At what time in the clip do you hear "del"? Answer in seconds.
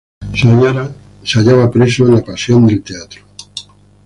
2.65-2.81